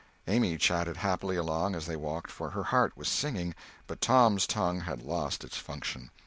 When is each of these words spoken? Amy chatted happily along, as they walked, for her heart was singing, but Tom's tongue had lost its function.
Amy 0.27 0.57
chatted 0.57 0.97
happily 0.97 1.35
along, 1.35 1.75
as 1.75 1.85
they 1.85 1.95
walked, 1.95 2.31
for 2.31 2.49
her 2.49 2.63
heart 2.63 2.97
was 2.97 3.07
singing, 3.07 3.53
but 3.85 4.01
Tom's 4.01 4.47
tongue 4.47 4.79
had 4.79 5.03
lost 5.03 5.43
its 5.43 5.57
function. 5.57 6.09